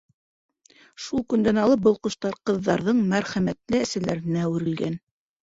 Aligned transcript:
Шул 1.03 1.21
көндән 1.33 1.59
алып 1.63 1.83
был 1.87 1.99
ҡоштар 2.07 2.39
ҡыҙҙарҙың 2.51 3.05
мәрхәмәтле 3.13 3.83
әсәләренә 3.87 4.43
әүерелгән. 4.49 4.99